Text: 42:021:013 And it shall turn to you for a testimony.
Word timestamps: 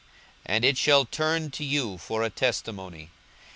42:021:013 0.47 0.55
And 0.55 0.65
it 0.65 0.77
shall 0.79 1.05
turn 1.05 1.51
to 1.51 1.63
you 1.63 1.99
for 1.99 2.23
a 2.23 2.31
testimony. 2.31 3.11